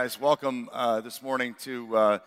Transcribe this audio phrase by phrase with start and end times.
[0.00, 2.18] guys, welcome uh, this morning to uh,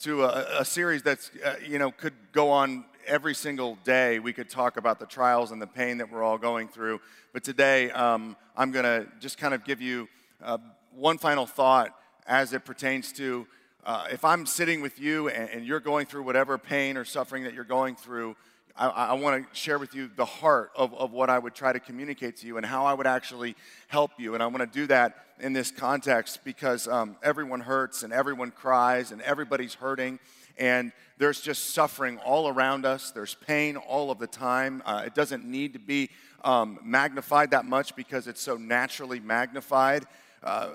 [0.00, 4.18] to a, a series that's uh, you know could go on every single day.
[4.18, 7.00] We could talk about the trials and the pain that we're all going through,
[7.32, 10.08] but today um, I'm going to just kind of give you
[10.42, 10.58] uh,
[10.92, 11.94] one final thought
[12.26, 13.46] as it pertains to
[13.84, 17.44] uh, if I'm sitting with you and, and you're going through whatever pain or suffering
[17.44, 18.34] that you're going through.
[18.80, 21.70] I, I want to share with you the heart of, of what I would try
[21.70, 23.54] to communicate to you and how I would actually
[23.88, 24.32] help you.
[24.32, 28.50] And I want to do that in this context because um, everyone hurts and everyone
[28.50, 30.18] cries and everybody's hurting.
[30.56, 33.10] And there's just suffering all around us.
[33.10, 34.82] There's pain all of the time.
[34.86, 36.08] Uh, it doesn't need to be
[36.42, 40.06] um, magnified that much because it's so naturally magnified.
[40.42, 40.70] Uh,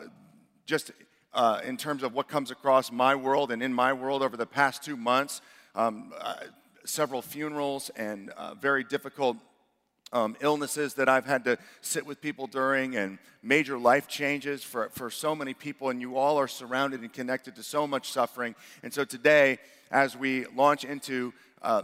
[0.68, 0.92] just
[1.34, 4.46] uh, in terms of what comes across my world and in my world over the
[4.46, 5.42] past two months,
[5.74, 6.14] um,
[6.86, 9.38] several funerals and uh, very difficult
[10.14, 14.90] um, illnesses that I've had to sit with people during, and major life changes for,
[14.90, 18.56] for so many people, and you all are surrounded and connected to so much suffering.
[18.84, 19.58] And so today,
[19.92, 21.84] as we launch into uh,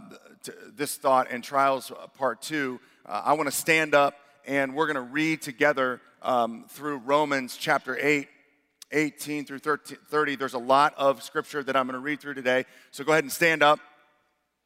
[0.74, 4.14] this thought and trials uh, part two, uh, I want to stand up
[4.46, 8.28] and we're going to read together um, through Romans chapter 8.
[8.94, 10.36] 18 through 13, 30.
[10.36, 12.66] There's a lot of scripture that I'm going to read through today.
[12.90, 13.80] So go ahead and stand up.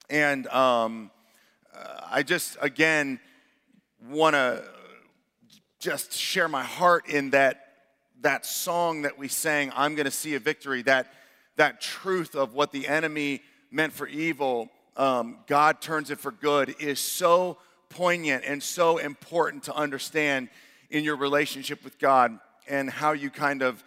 [0.09, 1.11] And um,
[2.11, 3.19] I just, again,
[4.09, 4.65] want to
[5.81, 7.61] just share my heart in that,
[8.21, 11.12] that song that we sang, I'm going to see a victory, that,
[11.56, 16.75] that truth of what the enemy meant for evil, um, God turns it for good,
[16.78, 17.59] is so
[17.91, 20.49] poignant and so important to understand
[20.91, 22.38] in your relationship with God
[22.69, 23.83] and how you kind of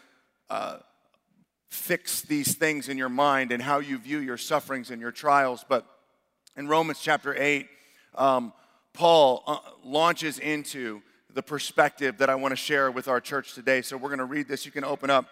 [0.50, 0.78] uh,
[1.69, 5.66] fix these things in your mind and how you view your sufferings and your trials.
[5.68, 5.86] But
[6.59, 7.69] in Romans chapter 8,
[8.15, 8.51] um,
[8.91, 11.01] Paul uh, launches into
[11.33, 13.81] the perspective that I want to share with our church today.
[13.81, 14.65] So we're going to read this.
[14.65, 15.25] You can open up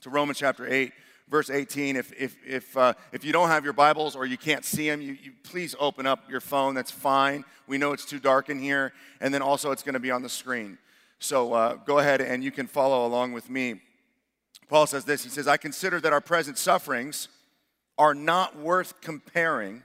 [0.00, 0.92] to Romans chapter 8,
[1.28, 1.94] verse 18.
[1.94, 5.00] If, if, if, uh, if you don't have your Bibles or you can't see them,
[5.00, 6.74] you, you please open up your phone.
[6.74, 7.44] That's fine.
[7.68, 8.92] We know it's too dark in here.
[9.20, 10.76] And then also, it's going to be on the screen.
[11.20, 13.80] So uh, go ahead and you can follow along with me.
[14.68, 17.28] Paul says this He says, I consider that our present sufferings
[17.96, 19.84] are not worth comparing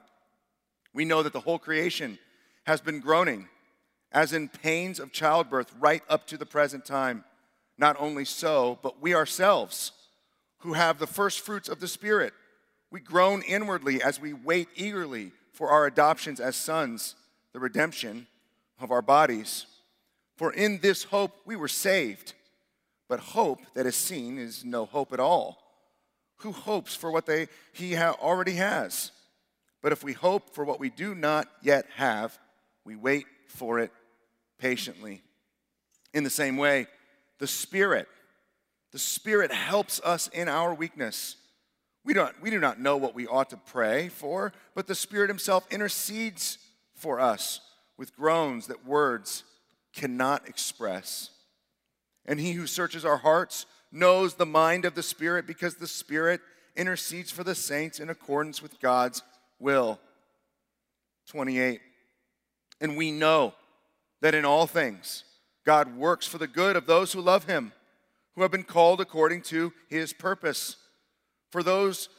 [0.93, 2.19] We know that the whole creation
[2.65, 3.47] has been groaning,
[4.11, 7.23] as in pains of childbirth, right up to the present time.
[7.77, 9.91] Not only so, but we ourselves,
[10.59, 12.33] who have the first fruits of the Spirit,
[12.91, 17.15] we groan inwardly as we wait eagerly for our adoptions as sons,
[17.53, 18.27] the redemption
[18.79, 19.65] of our bodies.
[20.35, 22.33] For in this hope we were saved.
[23.07, 25.57] But hope that is seen is no hope at all.
[26.37, 29.11] Who hopes for what they, he ha- already has?
[29.81, 32.37] But if we hope for what we do not yet have,
[32.85, 33.91] we wait for it
[34.59, 35.21] patiently.
[36.13, 36.87] In the same way,
[37.39, 38.07] the Spirit,
[38.91, 41.35] the Spirit helps us in our weakness.
[42.03, 45.29] We, don't, we do not know what we ought to pray for, but the Spirit
[45.29, 46.57] Himself intercedes
[46.95, 47.61] for us
[47.97, 49.43] with groans that words
[49.93, 51.31] cannot express.
[52.25, 56.41] And He who searches our hearts knows the mind of the Spirit because the Spirit
[56.75, 59.23] intercedes for the saints in accordance with God's
[59.61, 59.99] will.
[61.27, 61.79] 28.
[62.81, 63.53] And we know
[64.21, 65.23] that in all things
[65.65, 67.71] God works for the good of those who love him,
[68.35, 70.77] who have been called according to his purpose.
[71.51, 72.09] For those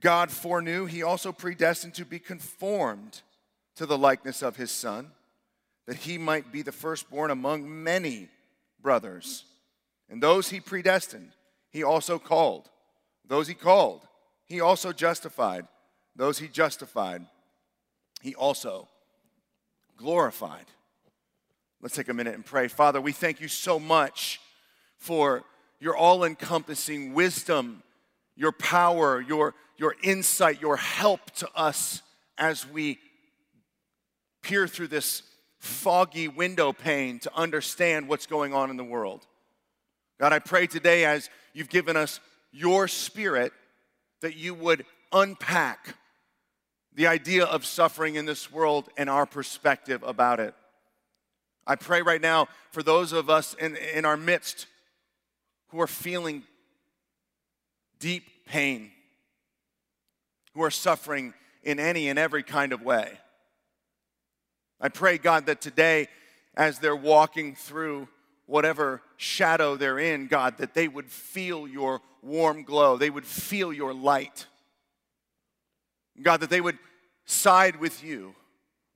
[0.00, 3.22] God foreknew, he also predestined to be conformed
[3.76, 5.10] to the likeness of his Son,
[5.86, 8.28] that he might be the firstborn among many
[8.80, 9.44] brothers.
[10.08, 11.32] And those he predestined,
[11.70, 12.68] he also called.
[13.26, 14.06] Those he called,
[14.44, 15.66] he also justified.
[16.16, 17.26] Those he justified,
[18.22, 18.88] he also
[19.96, 20.66] glorified.
[21.80, 22.68] Let's take a minute and pray.
[22.68, 24.40] Father, we thank you so much
[24.96, 25.44] for
[25.80, 27.82] your all encompassing wisdom,
[28.36, 32.00] your power, your, your insight, your help to us
[32.38, 32.98] as we
[34.42, 35.22] peer through this
[35.58, 39.26] foggy window pane to understand what's going on in the world.
[40.20, 42.20] God, I pray today as you've given us
[42.52, 43.52] your spirit
[44.20, 45.96] that you would unpack
[46.94, 50.54] the idea of suffering in this world and our perspective about it.
[51.66, 54.66] I pray right now for those of us in, in our midst
[55.68, 56.44] who are feeling
[57.98, 58.90] deep pain,
[60.54, 63.18] who are suffering in any and every kind of way.
[64.80, 66.08] I pray, God, that today,
[66.54, 68.08] as they're walking through
[68.46, 73.72] whatever shadow they're in, God, that they would feel your warm glow, they would feel
[73.72, 74.46] your light.
[76.22, 76.78] God, that they would
[77.24, 78.34] side with you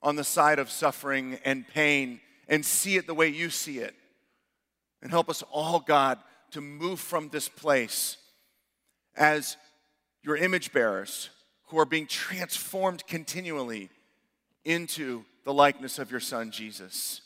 [0.02, 3.94] on the side of suffering and pain and see it the way you see it.
[5.02, 6.18] And help us all, God,
[6.52, 8.16] to move from this place
[9.16, 9.56] as
[10.22, 11.30] your image bearers
[11.66, 13.90] who are being transformed continually
[14.64, 17.20] into the likeness of your Son, Jesus.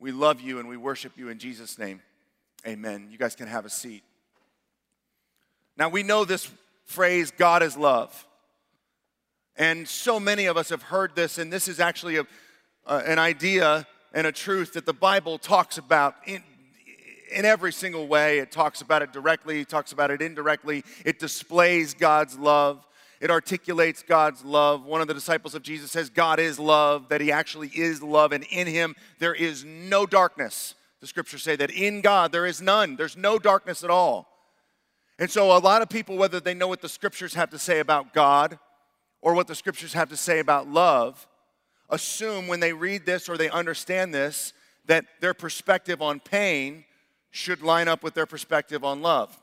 [0.00, 2.00] We love you and we worship you in Jesus' name.
[2.66, 3.08] Amen.
[3.10, 4.02] You guys can have a seat.
[5.76, 6.50] Now, we know this
[6.84, 8.26] phrase, God is love.
[9.58, 12.26] And so many of us have heard this, and this is actually a,
[12.86, 16.44] uh, an idea and a truth that the Bible talks about in,
[17.32, 18.38] in every single way.
[18.38, 20.84] It talks about it directly, it talks about it indirectly.
[21.04, 22.86] It displays God's love,
[23.20, 24.84] it articulates God's love.
[24.84, 28.30] One of the disciples of Jesus says, God is love, that He actually is love,
[28.30, 30.76] and in Him there is no darkness.
[31.00, 34.28] The scriptures say that in God there is none, there's no darkness at all.
[35.18, 37.80] And so, a lot of people, whether they know what the scriptures have to say
[37.80, 38.60] about God
[39.20, 41.26] or what the scriptures have to say about love,
[41.90, 44.52] assume when they read this or they understand this
[44.86, 46.84] that their perspective on pain
[47.30, 49.38] should line up with their perspective on love.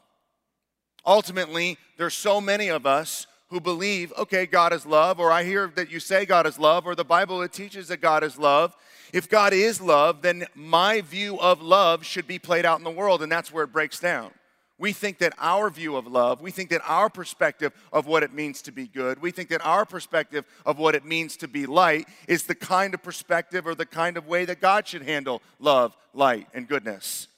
[1.05, 5.71] Ultimately, there's so many of us who believe, okay, God is love, or I hear
[5.75, 8.75] that you say God is love, or the Bible it teaches that God is love.
[9.13, 12.89] If God is love, then my view of love should be played out in the
[12.89, 14.31] world, and that's where it breaks down.
[14.77, 18.33] We think that our view of love, we think that our perspective of what it
[18.33, 21.65] means to be good, we think that our perspective of what it means to be
[21.65, 25.41] light is the kind of perspective or the kind of way that God should handle
[25.59, 27.29] love, light, and goodness.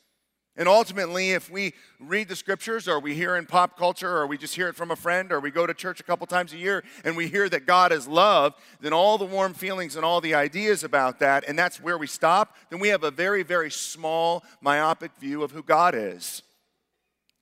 [0.59, 4.39] And ultimately, if we read the scriptures or we hear in pop culture or we
[4.39, 6.57] just hear it from a friend or we go to church a couple times a
[6.57, 10.19] year and we hear that God is love, then all the warm feelings and all
[10.19, 13.69] the ideas about that, and that's where we stop, then we have a very, very
[13.69, 16.41] small, myopic view of who God is.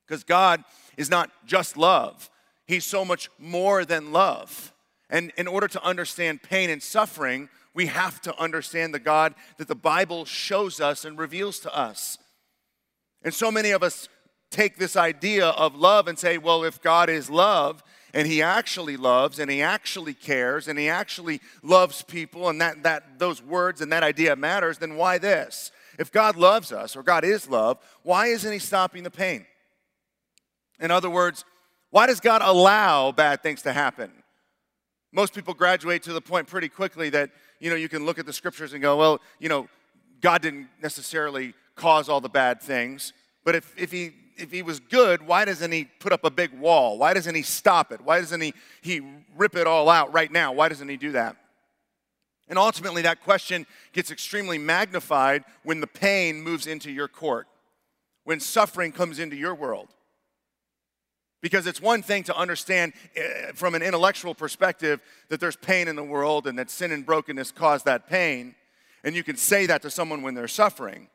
[0.06, 0.64] Because God
[0.96, 2.30] is not just love,
[2.66, 4.72] He's so much more than love.
[5.08, 9.68] And in order to understand pain and suffering, we have to understand the God that
[9.68, 12.18] the Bible shows us and reveals to us.
[13.22, 14.08] And so many of us
[14.50, 17.82] take this idea of love and say, well, if God is love,
[18.16, 22.82] and he actually loves and he actually cares and he actually loves people and that,
[22.82, 27.02] that those words and that idea matters then why this if god loves us or
[27.02, 29.44] god is love why isn't he stopping the pain
[30.80, 31.44] in other words,
[31.90, 34.10] why does God allow bad things to happen?
[35.12, 37.30] Most people graduate to the point pretty quickly that,
[37.60, 39.68] you know, you can look at the scriptures and go, well, you know,
[40.20, 43.12] God didn't necessarily cause all the bad things,
[43.44, 46.52] but if, if he if he was good, why doesn't he put up a big
[46.58, 46.98] wall?
[46.98, 48.00] Why doesn't he stop it?
[48.00, 49.00] Why doesn't he, he
[49.34, 50.52] rip it all out right now?
[50.52, 51.36] Why doesn't he do that?
[52.48, 57.48] And ultimately, that question gets extremely magnified when the pain moves into your court,
[58.24, 59.88] when suffering comes into your world.
[61.46, 65.94] Because it's one thing to understand uh, from an intellectual perspective that there's pain in
[65.94, 68.56] the world and that sin and brokenness cause that pain.
[69.04, 71.06] And you can say that to someone when they're suffering.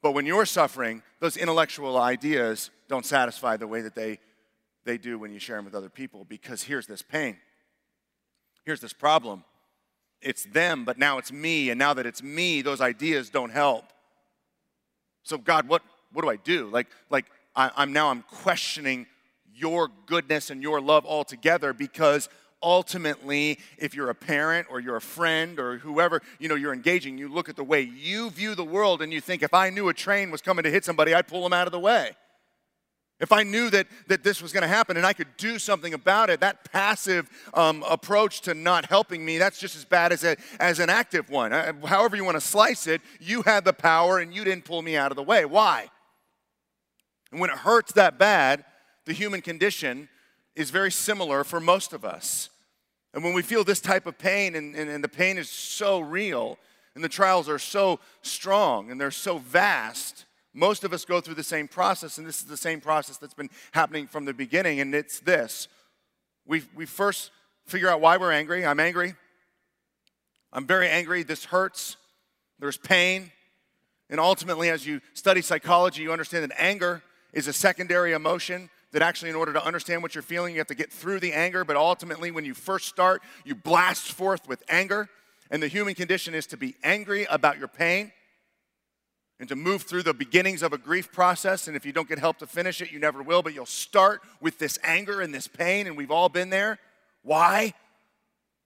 [0.00, 4.20] But when you're suffering, those intellectual ideas don't satisfy the way that they,
[4.84, 6.24] they do when you share them with other people.
[6.28, 7.36] Because here's this pain,
[8.64, 9.42] here's this problem.
[10.20, 11.70] It's them, but now it's me.
[11.70, 13.86] And now that it's me, those ideas don't help.
[15.24, 16.68] So, God, what, what do I do?
[16.68, 19.08] Like, like I, I'm now I'm questioning
[19.62, 22.28] your goodness and your love altogether because
[22.62, 27.16] ultimately, if you're a parent or you're a friend or whoever, you know, you're engaging,
[27.16, 29.88] you look at the way you view the world and you think, if I knew
[29.88, 32.12] a train was coming to hit somebody, I'd pull them out of the way.
[33.20, 35.94] If I knew that, that this was going to happen and I could do something
[35.94, 40.24] about it, that passive um, approach to not helping me, that's just as bad as,
[40.24, 41.52] a, as an active one.
[41.52, 44.82] Uh, however, you want to slice it, you had the power and you didn't pull
[44.82, 45.44] me out of the way.
[45.44, 45.88] Why?
[47.30, 48.64] And when it hurts that bad,
[49.04, 50.08] the human condition
[50.54, 52.50] is very similar for most of us.
[53.14, 56.00] And when we feel this type of pain, and, and, and the pain is so
[56.00, 56.58] real,
[56.94, 61.34] and the trials are so strong, and they're so vast, most of us go through
[61.34, 64.80] the same process, and this is the same process that's been happening from the beginning,
[64.80, 65.68] and it's this.
[66.46, 67.30] We, we first
[67.66, 68.66] figure out why we're angry.
[68.66, 69.14] I'm angry.
[70.52, 71.22] I'm very angry.
[71.22, 71.96] This hurts.
[72.58, 73.32] There's pain.
[74.10, 78.68] And ultimately, as you study psychology, you understand that anger is a secondary emotion.
[78.92, 81.32] That actually, in order to understand what you're feeling, you have to get through the
[81.32, 81.64] anger.
[81.64, 85.08] But ultimately, when you first start, you blast forth with anger.
[85.50, 88.12] And the human condition is to be angry about your pain
[89.40, 91.68] and to move through the beginnings of a grief process.
[91.68, 93.42] And if you don't get help to finish it, you never will.
[93.42, 96.78] But you'll start with this anger and this pain, and we've all been there.
[97.22, 97.74] Why?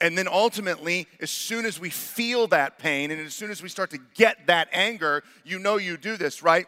[0.00, 3.68] And then ultimately, as soon as we feel that pain and as soon as we
[3.68, 6.66] start to get that anger, you know you do this, right?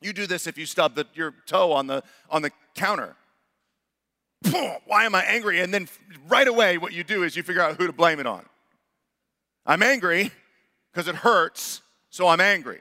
[0.00, 3.16] You do this if you stub the, your toe on the, on the counter.
[4.86, 5.60] Why am I angry?
[5.60, 5.88] And then
[6.28, 8.44] right away, what you do is you figure out who to blame it on.
[9.66, 10.30] I'm angry
[10.92, 12.80] because it hurts, so I'm angry.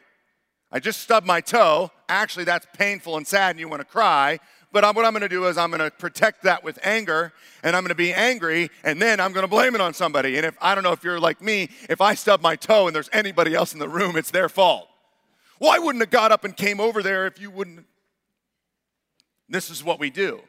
[0.72, 1.92] I just stubbed my toe.
[2.08, 4.39] Actually, that's painful and sad, and you want to cry.
[4.72, 7.34] But I'm, what I'm going to do is I'm going to protect that with anger,
[7.63, 10.38] and I'm going to be angry, and then I'm going to blame it on somebody.
[10.38, 12.96] And if I don't know if you're like me, if I stub my toe and
[12.96, 14.88] there's anybody else in the room, it's their fault.
[15.60, 17.86] Well, I wouldn't have got up and came over there if you wouldn't.
[19.50, 20.42] This is what we do.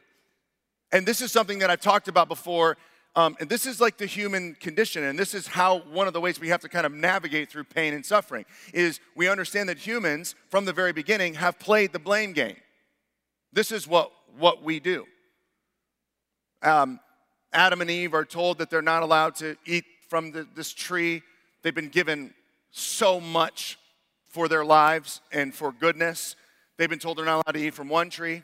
[0.91, 2.77] And this is something that I've talked about before
[3.15, 6.21] um, and this is like the human condition, and this is how one of the
[6.21, 9.77] ways we have to kind of navigate through pain and suffering is we understand that
[9.77, 12.55] humans, from the very beginning, have played the blame game.
[13.51, 15.05] This is what, what we do.
[16.61, 16.99] Um,
[17.51, 21.23] Adam and Eve are told that they're not allowed to eat from the, this tree.
[21.63, 22.33] They've been given
[22.69, 23.79] so much
[24.27, 26.35] for their lives and for goodness.
[26.77, 28.43] They've been told they're not allowed to eat from one tree.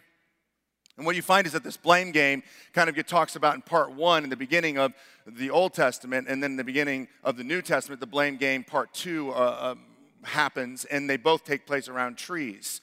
[0.98, 2.42] And what you find is that this blame game
[2.74, 4.94] kind of get talks about in part one in the beginning of
[5.28, 8.64] the Old Testament, and then in the beginning of the New Testament, the blame game
[8.64, 9.82] part two uh, um,
[10.24, 12.82] happens, and they both take place around trees.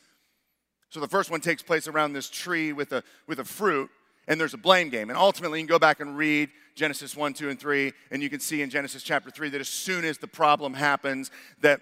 [0.90, 3.88] So the first one takes place around this tree with a, with a fruit,
[4.28, 5.09] and there's a blame game.
[5.09, 8.28] And ultimately, you can go back and read Genesis 1, 2, and 3, and you
[8.28, 11.31] can see in Genesis chapter 3 that as soon as the problem happens,
[11.62, 11.81] that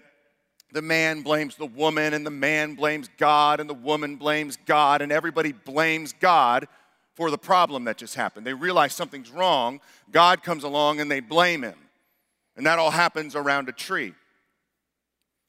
[0.71, 5.01] the man blames the woman, and the man blames God, and the woman blames God,
[5.01, 6.67] and everybody blames God
[7.15, 8.45] for the problem that just happened.
[8.45, 9.81] They realize something's wrong.
[10.11, 11.77] God comes along and they blame him.
[12.55, 14.13] And that all happens around a tree.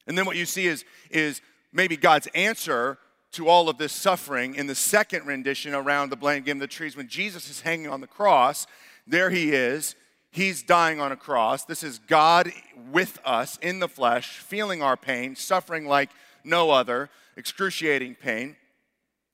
[0.05, 2.97] And then what you see is, is maybe God's answer
[3.31, 6.67] to all of this suffering in the second rendition around the blame game of the
[6.67, 8.67] trees when Jesus is hanging on the cross.
[9.07, 9.95] There he is
[10.33, 11.63] He's dying on a cross.
[11.63, 12.51] This is God
[12.91, 16.09] with us in the flesh, feeling our pain, suffering like
[16.43, 18.55] no other, excruciating pain.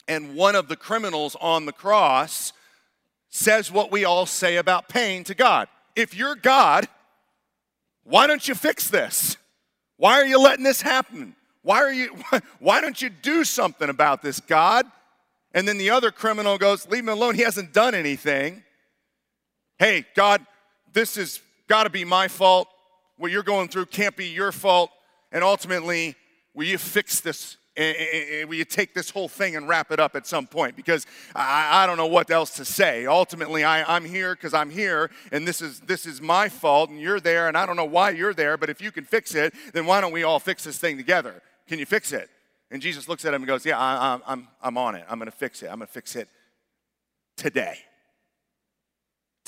[0.10, 2.52] And one of the criminals on the cross
[3.30, 5.70] says what we all say about pain to God.
[5.96, 6.90] If you're God,
[8.04, 9.38] why don't you fix this?
[9.96, 11.34] Why are you letting this happen?
[11.62, 12.14] Why are you
[12.60, 14.86] why don't you do something about this, God?
[15.54, 17.36] And then the other criminal goes, "Leave him alone.
[17.36, 18.64] He hasn't done anything."
[19.78, 20.46] Hey, God,
[20.94, 22.68] this has got to be my fault.
[23.18, 24.92] What you're going through can't be your fault.
[25.32, 26.16] And ultimately,
[26.54, 27.58] will you fix this?
[27.78, 30.76] Will you take this whole thing and wrap it up at some point?
[30.76, 33.06] Because I, I don't know what else to say.
[33.06, 37.00] Ultimately, I, I'm here because I'm here, and this is this is my fault, and
[37.00, 38.58] you're there, and I don't know why you're there.
[38.58, 41.42] But if you can fix it, then why don't we all fix this thing together?
[41.68, 42.30] Can you fix it?
[42.72, 45.06] And Jesus looks at him and goes, Yeah, I, I'm I'm on it.
[45.10, 45.68] I'm going to fix it.
[45.68, 46.28] I'm going to fix it
[47.38, 47.78] today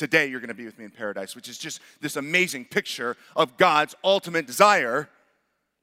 [0.01, 3.15] today you're going to be with me in paradise, which is just this amazing picture
[3.35, 5.07] of God's ultimate desire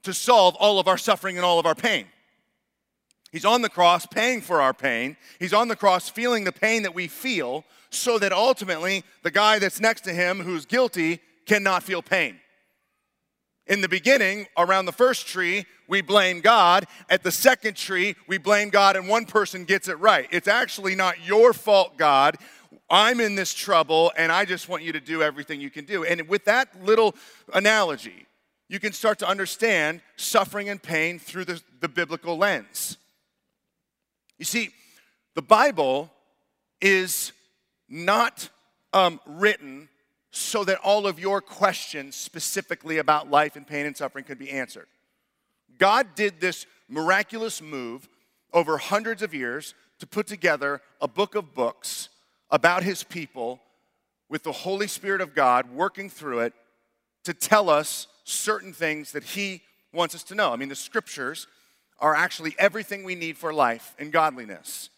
[0.03, 2.05] to solve all of our suffering and all of our pain.
[3.31, 5.17] He's on the cross paying for our pain.
[5.39, 9.61] He's on the cross feeling the pain that we feel so that ultimately the guy
[9.61, 12.41] that's next to him who's guilty cannot feel pain.
[13.69, 16.87] In the beginning, around the first tree, we blame God.
[17.09, 20.27] At the second tree, we blame God, and one person gets it right.
[20.33, 22.37] It's actually not your fault, God.
[22.91, 26.05] I'm in this trouble and I just want you to do everything you can do.
[26.05, 27.15] And with that little
[27.53, 28.27] analogy,
[28.69, 32.97] you can start to understand suffering and pain through the, the biblical lens.
[34.39, 34.71] You see,
[35.35, 36.11] the Bible
[36.81, 37.33] is
[37.89, 38.49] not
[38.93, 39.89] um, written
[40.31, 44.51] so that all of your questions specifically about life and pain and suffering could be
[44.51, 44.87] answered.
[45.79, 48.09] God did this miraculous move
[48.53, 52.09] over hundreds of years to put together a book of books
[52.51, 53.61] about his people
[54.29, 56.53] with the Holy Spirit of God working through it
[57.25, 59.63] to tell us certain things that he
[59.93, 60.53] wants us to know.
[60.53, 61.47] I mean, the scriptures
[61.99, 64.91] are actually everything we need for life and godliness.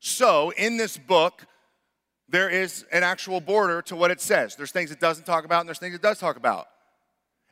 [0.00, 1.44] So, in this book,
[2.28, 4.54] there is an actual border to what it says.
[4.54, 6.68] There's things it doesn't talk about, and there's things it does talk about.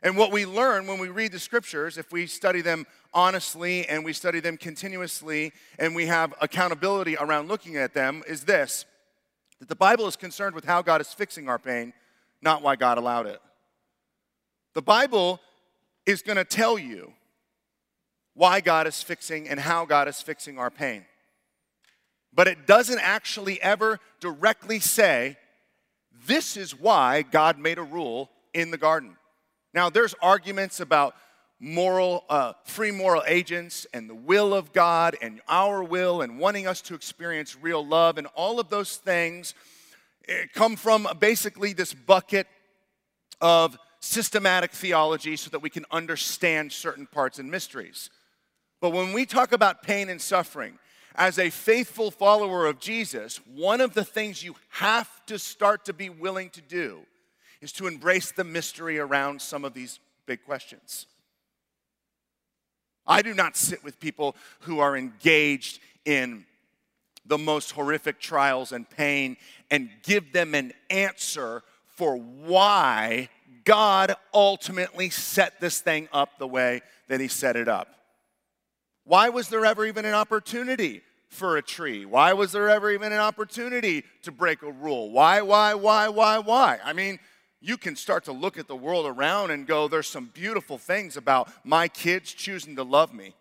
[0.03, 4.05] And what we learn when we read the scriptures, if we study them honestly and
[4.05, 8.85] we study them continuously and we have accountability around looking at them, is this
[9.59, 11.93] that the Bible is concerned with how God is fixing our pain,
[12.41, 13.41] not why God allowed it.
[14.73, 15.39] The Bible
[16.05, 17.13] is going to tell you
[18.33, 21.05] why God is fixing and how God is fixing our pain.
[22.33, 25.37] But it doesn't actually ever directly say,
[26.27, 29.17] this is why God made a rule in the garden.
[29.73, 31.15] Now, there's arguments about
[31.59, 36.67] moral, uh, free moral agents and the will of God and our will and wanting
[36.67, 39.55] us to experience real love and all of those things
[40.27, 42.47] eh, come from basically this bucket
[43.41, 48.09] of systematic theology so that we can understand certain parts and mysteries.
[48.79, 50.77] But when we talk about pain and suffering,
[51.15, 55.93] as a faithful follower of Jesus, one of the things you have to start to
[55.93, 56.99] be willing to do
[57.59, 61.07] is to embrace the mystery around some of these big questions.
[63.07, 66.45] I do not sit with people who are engaged in
[67.25, 69.37] the most horrific trials and pain
[69.69, 71.63] and give them an answer
[71.95, 73.29] for why
[73.63, 77.89] God ultimately set this thing up the way that He set it up.
[79.03, 82.05] Why was there ever even an opportunity for a tree?
[82.05, 85.11] Why was there ever even an opportunity to break a rule?
[85.11, 86.79] Why, why, why, why, why?
[86.83, 87.19] I mean,
[87.59, 91.17] you can start to look at the world around and go, there's some beautiful things
[91.17, 93.33] about my kids choosing to love me.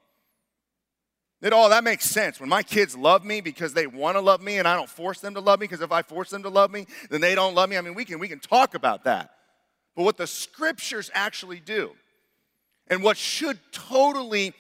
[1.42, 2.40] It all that makes sense.
[2.40, 5.20] When my kids love me because they want to love me and I don't force
[5.20, 7.55] them to love me, because if I force them to love me, then they don't
[7.55, 7.76] love me.
[7.76, 9.31] I mean, we can we can talk about that.
[9.94, 11.92] But what the scriptures actually do,
[12.88, 14.55] and what should totally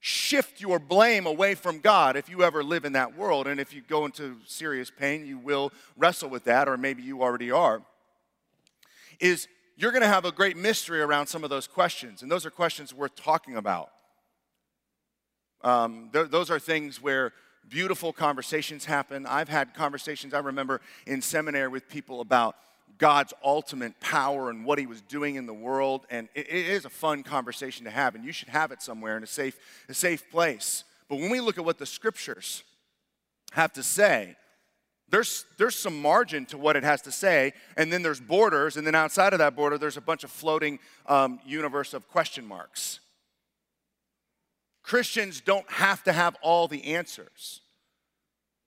[0.00, 3.46] shift your blame away from God if you ever live in that world.
[3.46, 7.22] And if you go into serious pain, you will wrestle with that, or maybe you
[7.22, 7.82] already are
[9.20, 12.22] is you're going to have a great mystery around some of those questions.
[12.22, 13.90] And those are questions worth talking about.
[15.62, 17.32] Um, th- those are things where
[17.68, 19.26] beautiful conversations happen.
[19.26, 22.56] I've had conversations, I remember in seminary with people about
[22.96, 26.06] God's ultimate power and what he was doing in the world.
[26.10, 29.16] And it, it is a fun conversation to have, and you should have it somewhere
[29.16, 30.84] in a safe, a safe place.
[31.08, 32.64] But when we look at what the scriptures
[33.52, 34.36] have to say,
[35.10, 38.86] there's, there's some margin to what it has to say, and then there's borders, and
[38.86, 43.00] then outside of that border, there's a bunch of floating um, universe of question marks.
[44.82, 47.60] Christians don't have to have all the answers.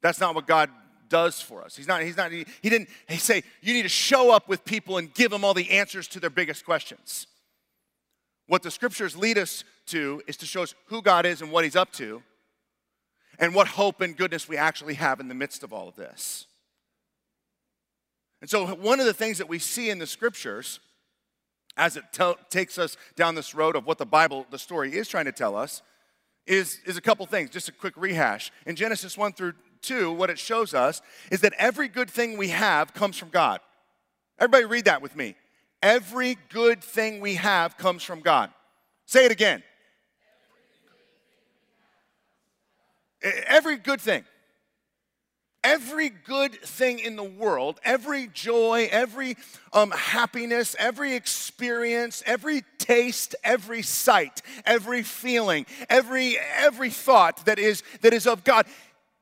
[0.02, 0.70] That's not what God
[1.10, 1.76] does for us.
[1.76, 4.64] He's not, he's not, he, he didn't he say, you need to show up with
[4.66, 7.28] people and give them all the answers to their biggest questions.
[8.48, 11.64] What the scriptures lead us to is to show us who God is and what
[11.64, 12.24] he's up to,
[13.42, 16.46] and what hope and goodness we actually have in the midst of all of this.
[18.40, 20.80] And so, one of the things that we see in the scriptures
[21.76, 25.08] as it t- takes us down this road of what the Bible, the story is
[25.08, 25.82] trying to tell us,
[26.46, 28.52] is, is a couple things, just a quick rehash.
[28.66, 31.02] In Genesis 1 through 2, what it shows us
[31.32, 33.60] is that every good thing we have comes from God.
[34.40, 35.36] Everybody read that with me.
[35.82, 38.52] Every good thing we have comes from God.
[39.06, 39.64] Say it again.
[43.24, 44.24] Every good thing,
[45.64, 49.38] every good thing in the world, every joy, every
[49.74, 57.84] um, happiness, every experience, every taste, every sight, every feeling, every every thought that is
[58.02, 58.66] that is of God,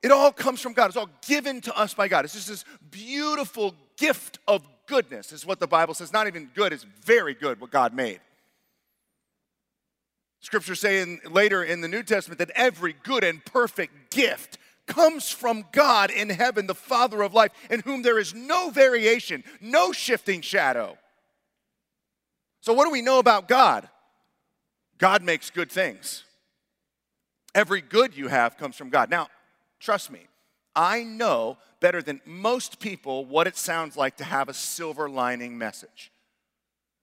[0.02, 0.88] it all comes from God.
[0.88, 2.26] It's all given to us by God.
[2.26, 6.14] It's just this beautiful gift of goodness, is what the Bible says.
[6.14, 8.20] Not even good, it's very good what God made.
[10.41, 15.65] Scriptures saying later in the New Testament that every good and perfect gift comes from
[15.71, 20.41] God in heaven, the Father of life, in whom there is no variation, no shifting
[20.41, 20.97] shadow.
[22.62, 23.88] So, what do we know about God?
[24.97, 26.23] God makes good things.
[27.56, 29.10] Every good you have comes from God.
[29.10, 29.30] Now,
[29.80, 30.28] trust me,
[30.75, 35.58] I know better than most people what it sounds like to have a silver lining
[35.58, 36.12] message.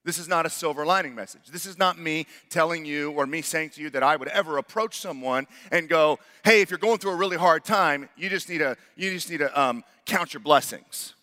[0.06, 1.48] This is not a silver lining message.
[1.48, 4.56] This is not me telling you or me saying to you that I would ever
[4.56, 8.48] approach someone and go, "Hey, if you're going through a really hard time, you just
[8.48, 11.14] need to you just need to um, count your blessings."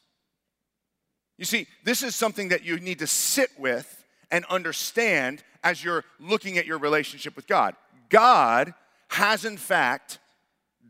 [1.38, 6.04] You see, this is something that you need to sit with and understand as you're
[6.20, 7.78] looking at your relationship with God.
[8.10, 8.74] God
[9.08, 10.20] has, in fact,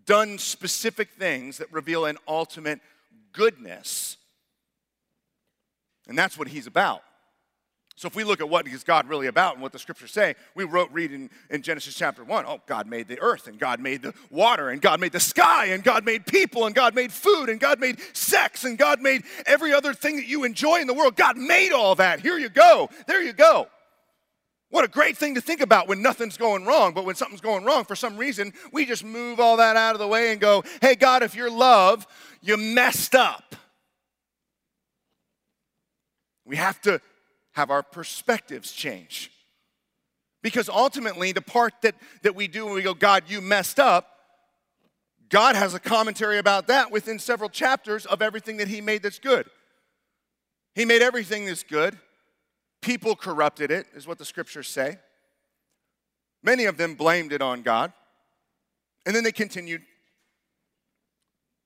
[0.08, 2.80] done specific things that reveal an ultimate
[3.34, 4.18] goodness.
[6.08, 7.04] And that's what He's about.
[7.96, 10.36] So if we look at what is God really about and what the scriptures say,
[10.56, 13.80] we wrote read in, in Genesis chapter 1, oh, God made the earth and God
[13.80, 17.12] made the water and God made the sky and God made people and God made
[17.12, 20.88] food and God made sex and God made every other thing that you enjoy in
[20.88, 21.16] the world.
[21.16, 22.20] God made all that.
[22.20, 22.90] Here you go.
[23.06, 23.68] There you go.
[24.72, 26.96] What a great thing to think about when nothing's going wrong.
[26.96, 30.00] But when something's going wrong, for some reason, we just move all that out of
[30.00, 32.08] the way and go, hey, God, if you're love,
[32.42, 33.56] you messed up.
[36.44, 37.00] We have to
[37.54, 39.32] have our perspectives change.
[40.42, 44.10] Because ultimately, the part that, that we do when we go, God, you messed up,
[45.30, 49.20] God has a commentary about that within several chapters of everything that He made that's
[49.20, 49.48] good.
[50.76, 51.98] He made everything that's good.
[52.82, 54.98] People corrupted it, is what the scriptures say.
[56.44, 57.94] Many of them blamed it on God.
[59.06, 59.84] And then they continued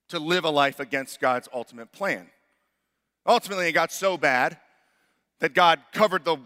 [0.09, 2.27] to live a life against God's ultimate plan.
[3.25, 4.57] Ultimately, it got so bad
[5.39, 6.37] that God covered the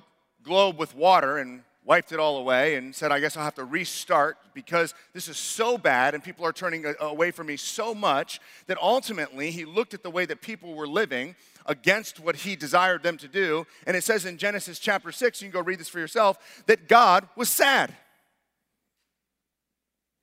[0.43, 3.65] globe with water and wiped it all away and said, I guess I'll have to
[3.65, 8.39] restart because this is so bad and people are turning away from me so much
[8.67, 13.01] that ultimately he looked at the way that people were living against what he desired
[13.04, 13.65] them to do.
[13.88, 16.88] And it says in Genesis chapter 6, you can go read this for yourself, that
[16.88, 17.95] God was sad.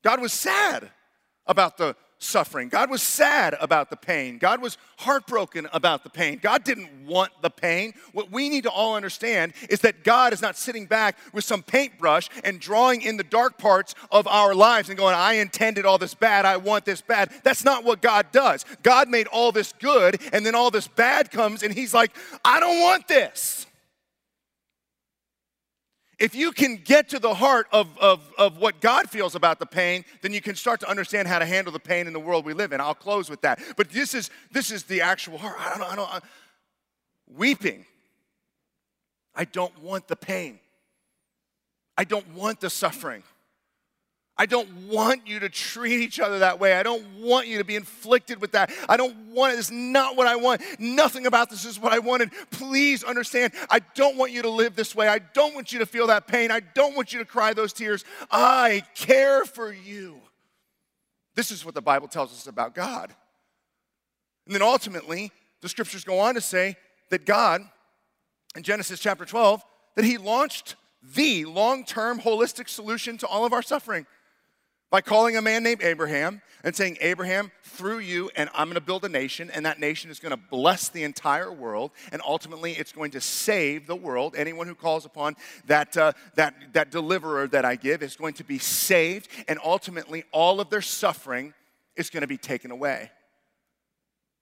[0.04, 0.90] God was sad
[1.46, 2.68] about the suffering.
[2.68, 4.38] God was sad about the pain.
[4.38, 6.40] God was heartbroken about the pain.
[6.42, 7.94] God didn't want the pain.
[8.12, 11.62] What we need to all understand is that God is not sitting back with some
[11.62, 15.98] paintbrush and drawing in the dark parts of our lives and going, I intended all
[15.98, 17.31] this bad, I want this bad.
[17.44, 18.64] That's not what God does.
[18.83, 22.59] God made all this good, and then all this bad comes, and He's like, I
[22.59, 23.67] don't want this.
[26.18, 29.66] If you can get to the heart of, of, of what God feels about the
[29.66, 32.44] pain, then you can start to understand how to handle the pain in the world
[32.44, 32.81] we live in.
[32.81, 33.61] I'll close with that.
[33.76, 35.57] But this is, this is the actual heart.
[35.61, 35.87] I don't, know.
[35.87, 36.20] I don't, I,
[37.37, 37.87] weeping.
[39.35, 40.59] I don't want the pain.
[41.96, 43.22] I don't want the suffering.
[44.38, 46.74] I don't want you to treat each other that way.
[46.74, 48.70] I don't want you to be inflicted with that.
[48.88, 49.59] I don't want it.
[49.59, 50.62] It's not what I want.
[50.79, 52.31] Nothing about this is what I wanted.
[52.53, 55.09] Please understand, I don't want you to live this way.
[55.09, 56.53] I don't want you to feel that pain.
[56.53, 58.05] I don't want you to cry those tears.
[58.31, 60.20] I care for you.
[61.35, 63.12] This is what the Bible tells us about God.
[64.46, 66.77] And then ultimately, the scriptures go on to say
[67.11, 67.62] that God,
[68.57, 69.64] in Genesis chapter 12,
[69.96, 70.77] that He launched
[71.14, 74.07] the long term holistic solution to all of our suffering
[74.90, 78.81] by calling a man named Abraham and saying, Abraham, through you, and I'm going to
[78.81, 82.72] build a nation, and that nation is going to bless the entire world, and ultimately
[82.72, 84.35] it's going to save the world.
[84.37, 88.44] Anyone who calls upon that, uh, that, that deliverer that I give is going to
[88.44, 91.55] be saved, and ultimately all of their suffering
[91.96, 93.11] is going to be taken away.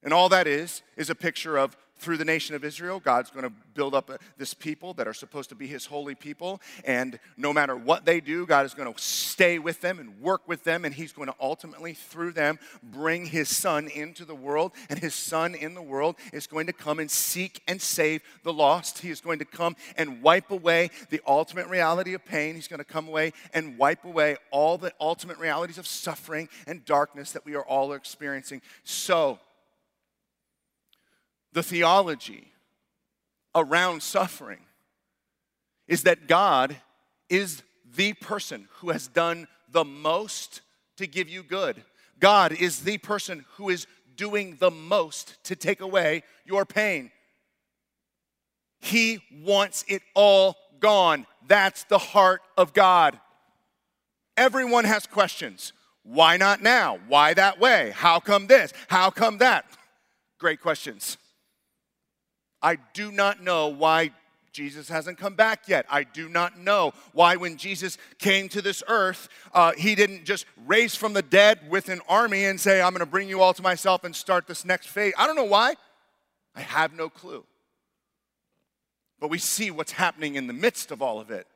[0.03, 3.45] And all that is, is a picture of through the nation of Israel, God's going
[3.45, 6.61] to build up uh, this people that are supposed to be his holy people.
[6.85, 10.47] And no matter what they do, God is going to stay with them and work
[10.47, 10.85] with them.
[10.85, 14.73] And he's going to ultimately, through them, bring his son into the world.
[14.91, 18.53] And his son in the world is going to come and seek and save the
[18.53, 18.99] lost.
[18.99, 22.55] He is going to come and wipe away the ultimate reality of pain.
[22.55, 26.85] He's going to come away and wipe away all the ultimate realities of suffering and
[26.85, 28.61] darkness that we are all experiencing.
[28.85, 29.39] So,
[31.57, 32.53] the theology
[33.55, 34.61] around suffering
[35.89, 36.77] is that God
[37.31, 37.63] is
[37.95, 40.61] the person who has done the most
[40.99, 41.83] to give you good.
[42.21, 47.11] God is the person who is doing the most to take away your pain.
[48.81, 51.25] He wants it all gone.
[51.49, 53.19] That's the heart of God.
[54.37, 55.73] Everyone has questions.
[56.03, 56.99] Why not now?
[57.09, 57.95] Why that way?
[57.97, 58.75] How come this?
[58.89, 59.65] How come that?
[60.39, 61.17] Great questions.
[62.63, 64.13] I do not know why
[64.57, 65.85] Jesus hasn't come back yet.
[65.91, 70.47] I do not know why, when Jesus came to this earth, uh, he didn't just
[70.65, 73.53] raise from the dead with an army and say, I'm going to bring you all
[73.53, 75.13] to myself and start this next phase.
[75.19, 75.75] I don't know why.
[76.55, 77.45] I have no clue.
[79.21, 81.47] But we see what's happening in the midst of all of it,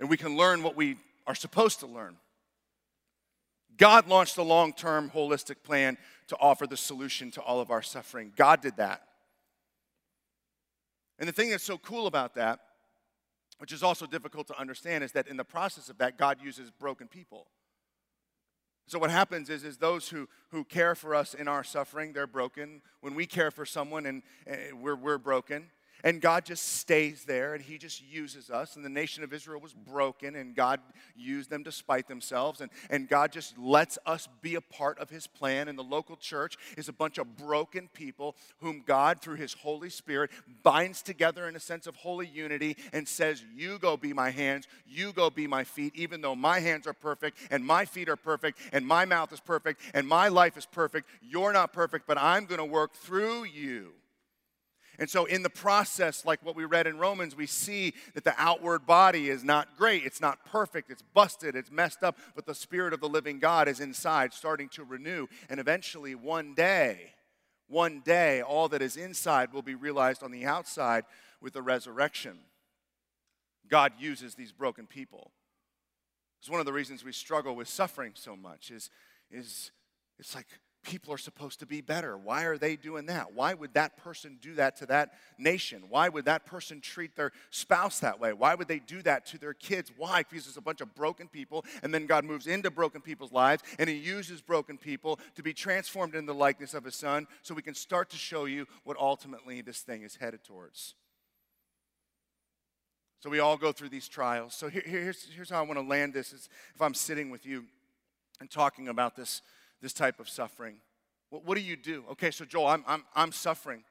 [0.00, 0.96] and we can learn what we
[1.28, 2.16] are supposed to learn.
[3.76, 5.96] God launched a long term holistic plan
[6.28, 8.32] to offer the solution to all of our suffering.
[8.36, 9.06] God did that.
[11.18, 12.60] And the thing that's so cool about that,
[13.58, 16.70] which is also difficult to understand, is that in the process of that, God uses
[16.70, 17.46] broken people.
[18.88, 22.26] So what happens is, is those who, who care for us in our suffering, they're
[22.26, 22.82] broken.
[23.00, 25.70] When we care for someone and uh, we're, we're broken,
[26.04, 28.76] and God just stays there and He just uses us.
[28.76, 30.80] And the nation of Israel was broken, and God
[31.14, 32.60] used them to spite themselves.
[32.60, 35.68] And, and God just lets us be a part of His plan.
[35.68, 39.90] And the local church is a bunch of broken people whom God, through His Holy
[39.90, 40.30] Spirit,
[40.62, 44.66] binds together in a sense of holy unity and says, You go be my hands,
[44.86, 48.16] you go be my feet, even though my hands are perfect, and my feet are
[48.16, 51.08] perfect, and my mouth is perfect, and my life is perfect.
[51.20, 53.92] You're not perfect, but I'm going to work through you.
[55.02, 58.36] And so, in the process, like what we read in Romans, we see that the
[58.38, 60.04] outward body is not great.
[60.04, 60.92] It's not perfect.
[60.92, 61.56] It's busted.
[61.56, 62.16] It's messed up.
[62.36, 65.26] But the Spirit of the living God is inside, starting to renew.
[65.50, 67.14] And eventually, one day,
[67.66, 71.02] one day, all that is inside will be realized on the outside
[71.40, 72.38] with the resurrection.
[73.68, 75.32] God uses these broken people.
[76.38, 78.70] It's one of the reasons we struggle with suffering so much.
[78.70, 78.88] Is,
[79.32, 79.72] is
[80.20, 80.46] it's like
[80.82, 82.16] people are supposed to be better.
[82.16, 83.32] Why are they doing that?
[83.32, 85.84] Why would that person do that to that nation?
[85.88, 88.32] Why would that person treat their spouse that way?
[88.32, 89.92] Why would they do that to their kids?
[89.96, 90.24] Why?
[90.28, 93.62] Because it's a bunch of broken people, and then God moves into broken people's lives,
[93.78, 97.54] and He uses broken people to be transformed in the likeness of His Son so
[97.54, 100.94] we can start to show you what ultimately this thing is headed towards.
[103.20, 104.52] So we all go through these trials.
[104.52, 107.46] So here, here's, here's how I want to land this is if I'm sitting with
[107.46, 107.66] you
[108.40, 109.42] and talking about this
[109.82, 110.76] this type of suffering.
[111.30, 112.04] What, what do you do?
[112.12, 113.82] Okay, so Joel, I'm, I'm, I'm suffering.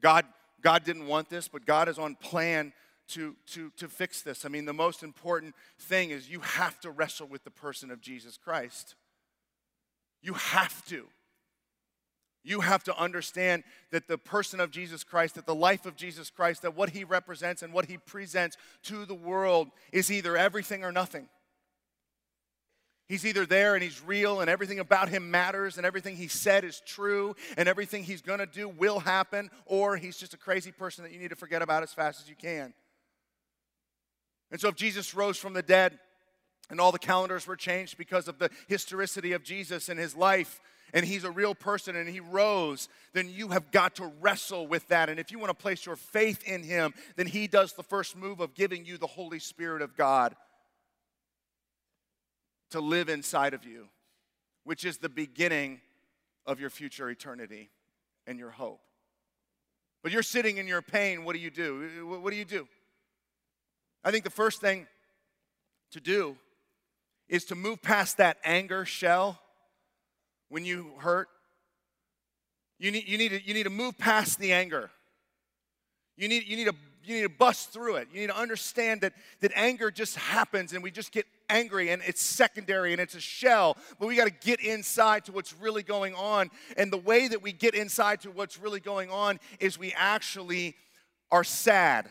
[0.00, 0.24] God,
[0.62, 2.72] God didn't want this, but God is on plan
[3.08, 4.44] to, to, to fix this.
[4.44, 8.00] I mean, the most important thing is you have to wrestle with the person of
[8.00, 8.94] Jesus Christ.
[10.22, 11.04] You have to.
[12.42, 16.30] You have to understand that the person of Jesus Christ, that the life of Jesus
[16.30, 20.84] Christ, that what he represents and what he presents to the world is either everything
[20.84, 21.28] or nothing.
[23.06, 26.64] He's either there and he's real and everything about him matters and everything he said
[26.64, 30.72] is true and everything he's going to do will happen, or he's just a crazy
[30.72, 32.72] person that you need to forget about as fast as you can.
[34.50, 35.98] And so, if Jesus rose from the dead
[36.70, 40.60] and all the calendars were changed because of the historicity of Jesus and his life,
[40.94, 44.86] and he's a real person and he rose, then you have got to wrestle with
[44.88, 45.10] that.
[45.10, 48.16] And if you want to place your faith in him, then he does the first
[48.16, 50.36] move of giving you the Holy Spirit of God
[52.74, 53.86] to live inside of you,
[54.64, 55.80] which is the beginning
[56.44, 57.70] of your future eternity
[58.26, 58.80] and your hope.
[60.02, 62.04] But you're sitting in your pain, what do you do?
[62.20, 62.66] What do you do?
[64.02, 64.88] I think the first thing
[65.92, 66.36] to do
[67.28, 69.38] is to move past that anger shell
[70.48, 71.28] when you hurt.
[72.80, 74.90] You need, you need, to, you need to move past the anger.
[76.16, 78.08] You need, you, need to, you need to bust through it.
[78.12, 82.02] You need to understand that, that anger just happens and we just get angry and
[82.06, 85.82] it's secondary and it's a shell, but we got to get inside to what's really
[85.82, 86.50] going on.
[86.76, 90.74] And the way that we get inside to what's really going on is we actually
[91.30, 92.08] are sad.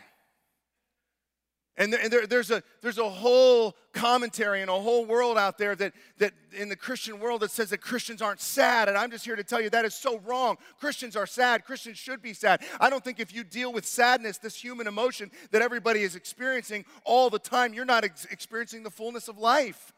[1.75, 5.57] And, there, and there, there's, a, there's a whole commentary and a whole world out
[5.57, 8.89] there that, that in the Christian world that says that Christians aren't sad.
[8.89, 10.57] And I'm just here to tell you that is so wrong.
[10.79, 11.65] Christians are sad.
[11.65, 12.61] Christians should be sad.
[12.79, 16.85] I don't think if you deal with sadness, this human emotion that everybody is experiencing
[17.05, 19.93] all the time, you're not ex- experiencing the fullness of life.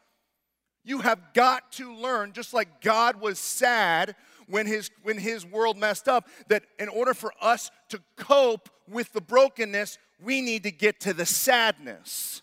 [0.82, 4.14] You have got to learn, just like God was sad
[4.48, 9.12] when his, when his world messed up, that in order for us to cope with
[9.12, 12.42] the brokenness, we need to get to the sadness.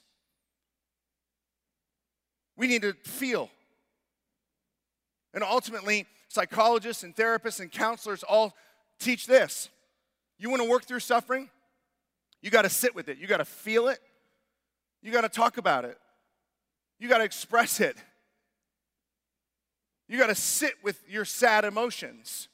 [2.55, 3.49] We need to feel.
[5.33, 8.55] And ultimately, psychologists and therapists and counselors all
[8.99, 9.69] teach this.
[10.37, 11.49] You want to work through suffering?
[12.41, 13.17] You got to sit with it.
[13.17, 13.99] You got to feel it.
[15.01, 15.97] You got to talk about it.
[16.99, 17.97] You got to express it.
[20.13, 22.47] You got to sit with your sad emotions.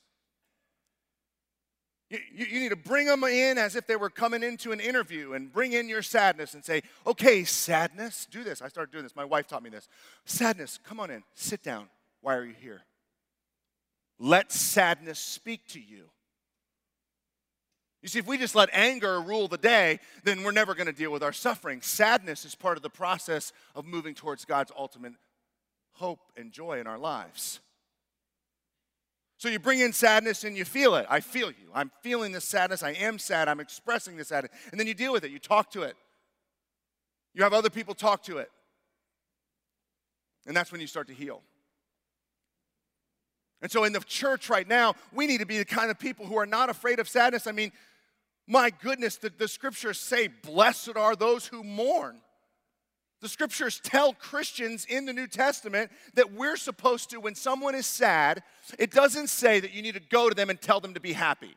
[2.10, 5.34] You, you, need to bring them in as if they were coming into an interview
[5.34, 8.62] and bring in your sadness and say, okay, sadness, do this.
[8.62, 9.14] I started doing this.
[9.14, 9.90] My wife taught me this.
[10.24, 11.90] Sadness, come on in, sit down.
[12.22, 12.84] Why are you here?
[14.20, 16.06] Let sadness speak to you.
[18.02, 20.94] You see, if we just let anger rule the day, then we're never going to
[20.94, 21.82] deal with our suffering.
[21.82, 25.16] Sadness is part of the process of moving towards God's ultimate
[26.00, 27.60] hope and joy in our lives.
[29.38, 31.06] So you bring in sadness and you feel it.
[31.10, 31.70] I feel you.
[31.74, 32.84] I'm feeling this sadness.
[32.84, 33.48] I am sad.
[33.48, 34.52] I'm expressing this sadness.
[34.72, 35.32] And then you deal with it.
[35.32, 35.96] You talk to it.
[37.34, 38.52] You have other people talk to it.
[40.46, 41.42] And that's when you start to heal.
[43.62, 46.26] And so in the church right now, we need to be the kind of people
[46.26, 47.46] who are not afraid of sadness.
[47.46, 47.72] I mean,
[48.48, 52.22] my goodness, the, the scriptures say, Blessed are those who mourn.
[53.22, 57.86] The scriptures tell Christians in the New Testament that we're supposed to, when someone is
[57.86, 58.44] sad,
[58.78, 61.14] it doesn't say that you need to go to them and tell them to be
[61.14, 61.56] happy.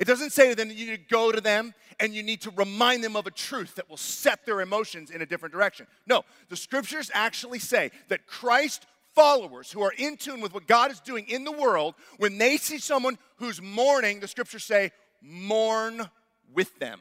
[0.00, 2.40] It doesn't say to them that you need to go to them and you need
[2.42, 5.86] to remind them of a truth that will set their emotions in a different direction.
[6.06, 10.92] No, the scriptures actually say that Christ followers who are in tune with what God
[10.92, 16.08] is doing in the world, when they see someone who's mourning, the scriptures say, mourn
[16.52, 17.00] with them.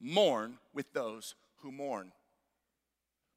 [0.00, 2.12] Mourn with those who mourn.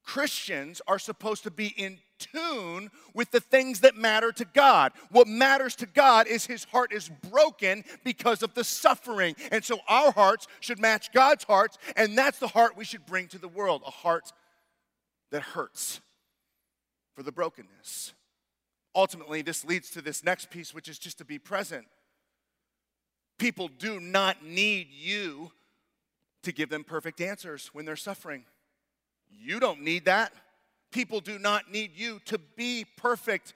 [0.07, 4.93] Christians are supposed to be in tune with the things that matter to God.
[5.11, 9.35] What matters to God is his heart is broken because of the suffering.
[9.51, 13.27] And so our hearts should match God's hearts, and that's the heart we should bring
[13.27, 14.31] to the world a heart
[15.31, 15.99] that hurts
[17.13, 18.13] for the brokenness.
[18.95, 21.85] Ultimately, this leads to this next piece, which is just to be present.
[23.37, 25.51] People do not need you
[26.43, 28.45] to give them perfect answers when they're suffering.
[29.29, 30.33] You don't need that.
[30.91, 33.53] People do not need you to be perfect.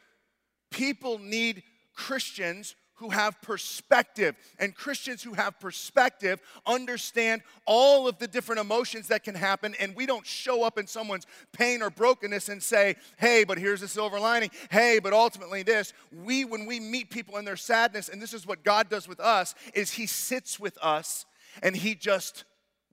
[0.70, 4.36] People need Christians who have perspective.
[4.60, 9.76] And Christians who have perspective understand all of the different emotions that can happen.
[9.80, 13.82] And we don't show up in someone's pain or brokenness and say, hey, but here's
[13.82, 14.52] the silver lining.
[14.70, 15.94] Hey, but ultimately this.
[16.24, 19.20] We, when we meet people in their sadness, and this is what God does with
[19.20, 21.26] us, is He sits with us
[21.64, 22.44] and He just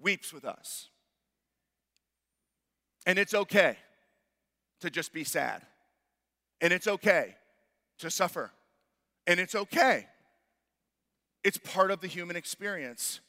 [0.00, 0.88] weeps with us.
[3.06, 3.76] And it's okay
[4.80, 5.62] to just be sad.
[6.60, 7.34] And it's okay
[7.98, 8.50] to suffer.
[9.26, 10.06] And it's okay.
[11.44, 13.20] It's part of the human experience.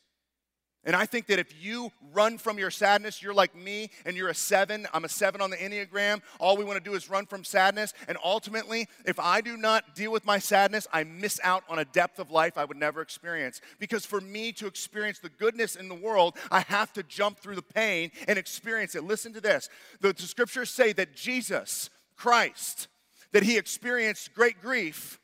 [0.86, 4.30] And I think that if you run from your sadness, you're like me and you're
[4.30, 4.88] a seven.
[4.94, 6.22] I'm a seven on the Enneagram.
[6.40, 7.94] All we want to do is run from sadness.
[8.08, 11.86] And ultimately, if I do not deal with my sadness, I miss out on a
[11.86, 13.60] depth of life I would never experience.
[13.78, 17.56] Because for me to experience the goodness in the world, I have to jump through
[17.56, 19.04] the pain and experience it.
[19.04, 22.88] Listen to this the, the scriptures say that Jesus, Christ,
[23.34, 25.20] that he experienced great grief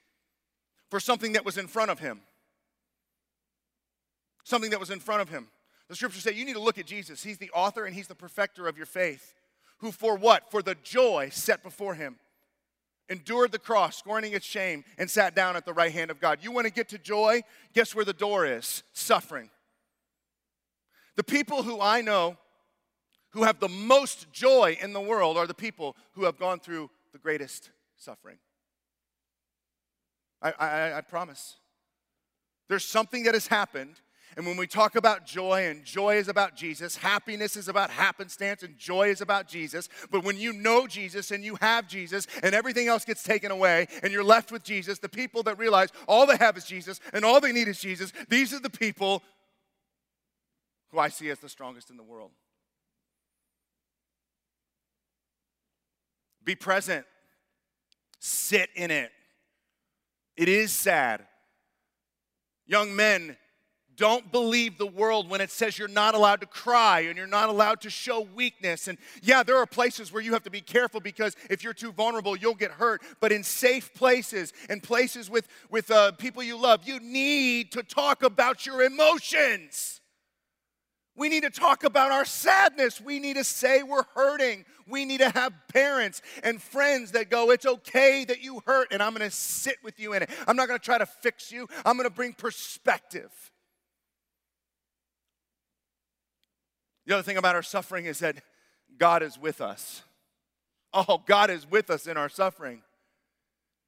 [0.89, 2.21] for something that was in front of him
[4.45, 5.49] something that was in front of him.
[5.89, 7.21] The scriptures say you need to look at Jesus.
[7.21, 9.33] He's the author and he's the perfecter of your faith.
[9.79, 10.49] Who, for what?
[10.49, 12.17] For the joy set before him,
[13.09, 16.39] endured the cross, scorning its shame, and sat down at the right hand of God.
[16.41, 17.41] You want to get to joy?
[17.73, 18.83] Guess where the door is?
[18.93, 19.49] Suffering.
[21.17, 22.37] The people who I know
[23.31, 26.89] who have the most joy in the world are the people who have gone through
[27.11, 28.37] the greatest suffering.
[30.41, 31.57] I, I, I promise.
[32.69, 33.99] There's something that has happened
[34.35, 38.63] and when we talk about joy, and joy is about Jesus, happiness is about happenstance,
[38.63, 39.87] and joy is about Jesus.
[40.11, 43.87] But when you know Jesus and you have Jesus, and everything else gets taken away,
[44.03, 47.23] and you're left with Jesus, the people that realize all they have is Jesus and
[47.23, 49.23] all they need is Jesus, these are the people
[50.91, 52.31] who I see as the strongest in the world.
[56.43, 57.05] Be present,
[58.19, 59.11] sit in it.
[60.35, 61.25] It is sad.
[62.67, 63.37] Young men,
[63.97, 67.49] don't believe the world when it says you're not allowed to cry and you're not
[67.49, 68.87] allowed to show weakness.
[68.87, 71.91] And yeah, there are places where you have to be careful because if you're too
[71.91, 73.01] vulnerable, you'll get hurt.
[73.19, 77.83] But in safe places and places with, with uh, people you love, you need to
[77.83, 80.01] talk about your emotions.
[81.17, 82.99] We need to talk about our sadness.
[82.99, 84.65] We need to say we're hurting.
[84.87, 89.01] We need to have parents and friends that go, It's okay that you hurt, and
[89.01, 90.29] I'm gonna sit with you in it.
[90.45, 93.31] I'm not gonna try to fix you, I'm gonna bring perspective.
[97.05, 98.37] The other thing about our suffering is that
[98.97, 100.03] God is with us.
[100.93, 102.81] Oh, God is with us in our suffering.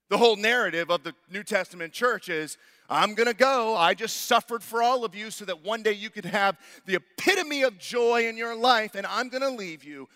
[0.09, 2.57] The whole narrative of the New Testament church is
[2.89, 3.75] I'm going to go.
[3.75, 6.95] I just suffered for all of you so that one day you could have the
[6.95, 10.07] epitome of joy in your life, and I'm going to leave you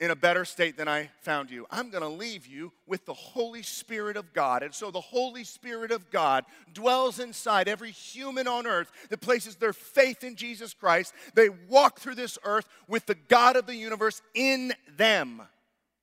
[0.00, 1.66] in a better state than I found you.
[1.70, 4.62] I'm going to leave you with the Holy Spirit of God.
[4.62, 9.56] And so the Holy Spirit of God dwells inside every human on earth that places
[9.56, 11.14] their faith in Jesus Christ.
[11.34, 15.42] They walk through this earth with the God of the universe in them,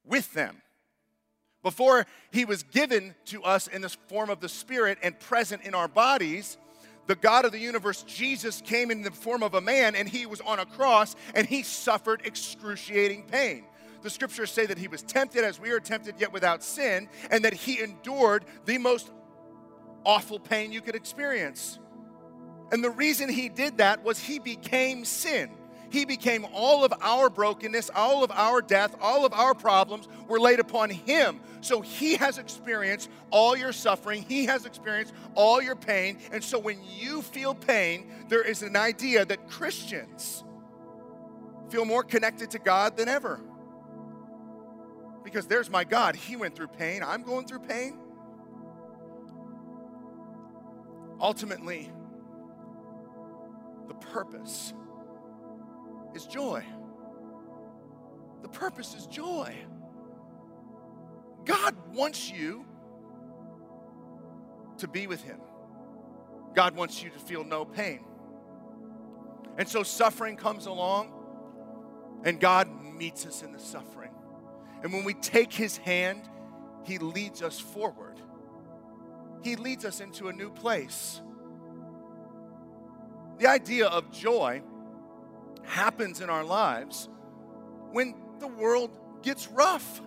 [0.03, 0.61] with them.
[1.63, 5.73] Before he was given to us in the form of the Spirit and present in
[5.73, 6.57] our bodies,
[7.07, 10.25] the God of the universe, Jesus, came in the form of a man and he
[10.25, 13.63] was on a cross and he suffered excruciating pain
[14.05, 17.43] the scriptures say that he was tempted as we are tempted, yet without sin, and
[17.43, 19.11] that he endured the most
[20.05, 21.79] awful pain you could experience.
[22.71, 25.49] And the reason he did that was he became sin.
[25.89, 30.39] He became all of our brokenness, all of our death, all of our problems were
[30.39, 31.39] laid upon him.
[31.61, 36.19] So he has experienced all your suffering, he has experienced all your pain.
[36.31, 40.43] And so when you feel pain, there is an idea that Christians
[41.69, 43.39] feel more connected to God than ever.
[45.25, 46.15] Because there's my God.
[46.15, 47.03] He went through pain.
[47.03, 47.97] I'm going through pain.
[51.19, 51.91] Ultimately,
[53.87, 54.73] the purpose
[56.13, 56.63] is joy.
[58.43, 59.55] The purpose is joy.
[61.43, 62.65] God wants you
[64.77, 65.39] to be with Him.
[66.53, 68.05] God wants you to feel no pain.
[69.57, 71.11] And so suffering comes along,
[72.23, 74.04] and God meets us in the suffering.
[74.83, 76.21] And when we take His hand,
[76.83, 78.19] He leads us forward,
[79.43, 81.21] He leads us into a new place.
[83.37, 84.61] The idea of joy
[85.63, 87.09] happens in our lives
[87.91, 90.01] when the world gets rough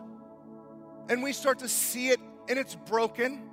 [1.09, 3.51] and we start to see it and it's broken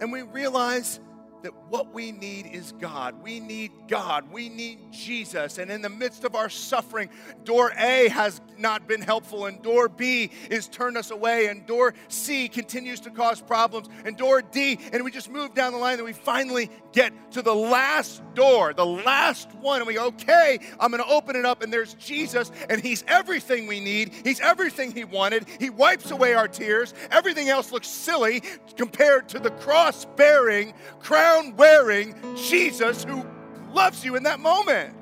[0.00, 1.00] and we realize
[1.42, 3.22] that what we need is God.
[3.22, 4.30] We need God.
[4.30, 5.58] We need Jesus.
[5.58, 7.08] And in the midst of our suffering,
[7.44, 11.94] door A has not been helpful, and door B is turned us away, and door
[12.08, 15.94] C continues to cause problems, and door D, and we just move down the line,
[15.94, 20.58] and we finally get to the last door, the last one, and we go, okay,
[20.78, 24.12] I'm going to open it up, and there's Jesus, and He's everything we need.
[24.24, 25.46] He's everything He wanted.
[25.58, 26.92] He wipes away our tears.
[27.10, 28.42] Everything else looks silly
[28.76, 33.24] compared to the cross bearing, crown wearing Jesus who
[33.72, 34.94] loves you in that moment.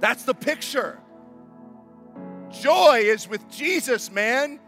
[0.00, 0.98] That's the picture.
[2.50, 4.58] Joy is with Jesus, man.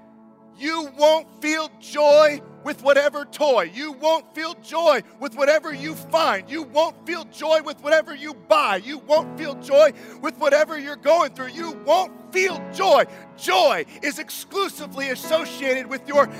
[0.59, 3.70] You won't feel joy with whatever toy.
[3.75, 6.49] You won't feel joy with whatever you find.
[6.49, 8.77] You won't feel joy with whatever you buy.
[8.77, 11.49] You won't feel joy with whatever you're going through.
[11.49, 13.05] You won't feel joy.
[13.37, 16.31] Joy is exclusively associated with your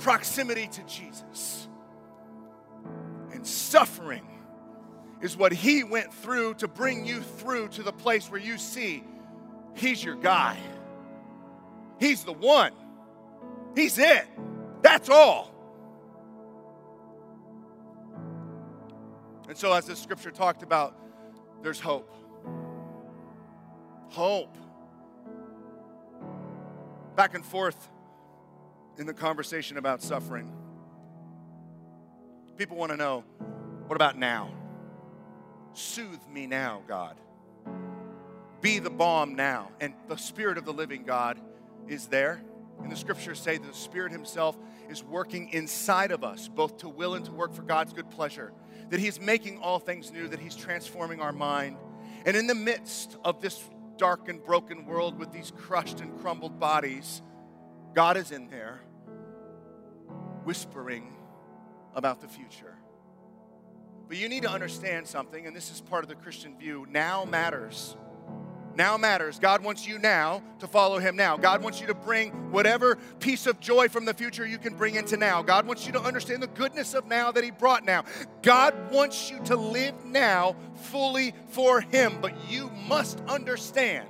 [0.00, 1.63] proximity to Jesus.
[3.44, 4.26] Suffering
[5.20, 9.04] is what he went through to bring you through to the place where you see
[9.74, 10.58] he's your guy.
[12.00, 12.72] He's the one.
[13.74, 14.26] He's it.
[14.82, 15.50] That's all.
[19.48, 20.96] And so, as the scripture talked about,
[21.62, 22.10] there's hope.
[24.08, 24.56] Hope.
[27.14, 27.88] Back and forth
[28.98, 30.50] in the conversation about suffering.
[32.56, 33.24] People want to know
[33.86, 34.50] what about now?
[35.72, 37.16] Soothe me now, God.
[38.60, 39.70] Be the balm now.
[39.80, 41.38] And the Spirit of the living God
[41.88, 42.42] is there.
[42.82, 44.56] And the scriptures say that the Spirit Himself
[44.88, 48.52] is working inside of us, both to will and to work for God's good pleasure.
[48.90, 51.76] That He's making all things new, that He's transforming our mind.
[52.24, 53.62] And in the midst of this
[53.96, 57.20] dark and broken world with these crushed and crumbled bodies,
[57.94, 58.80] God is in there
[60.44, 61.16] whispering
[61.94, 62.76] about the future.
[64.08, 66.86] But you need to understand something, and this is part of the Christian view.
[66.90, 67.96] Now matters.
[68.76, 69.38] Now matters.
[69.38, 71.36] God wants you now to follow Him now.
[71.36, 74.96] God wants you to bring whatever piece of joy from the future you can bring
[74.96, 75.42] into now.
[75.42, 78.04] God wants you to understand the goodness of now that He brought now.
[78.42, 84.08] God wants you to live now fully for Him, but you must understand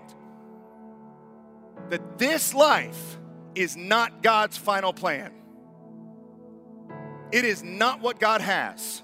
[1.90, 3.18] that this life
[3.54, 5.32] is not God's final plan.
[7.32, 9.02] It is not what God has.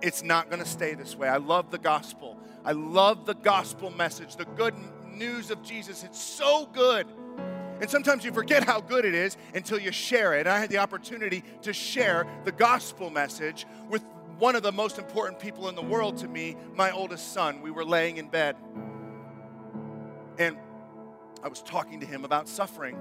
[0.00, 1.28] It's not going to stay this way.
[1.28, 2.38] I love the gospel.
[2.64, 4.74] I love the gospel message, the good
[5.12, 6.04] news of Jesus.
[6.04, 7.06] It's so good.
[7.80, 10.40] And sometimes you forget how good it is until you share it.
[10.40, 14.02] And I had the opportunity to share the gospel message with
[14.38, 17.60] one of the most important people in the world to me, my oldest son.
[17.60, 18.56] We were laying in bed.
[20.38, 20.56] And
[21.42, 22.96] I was talking to him about suffering.